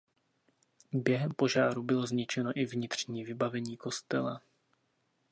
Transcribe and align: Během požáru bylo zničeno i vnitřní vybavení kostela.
Během 0.93 1.31
požáru 1.31 1.83
bylo 1.83 2.07
zničeno 2.07 2.51
i 2.55 2.65
vnitřní 2.65 3.23
vybavení 3.23 3.77
kostela. 3.77 4.41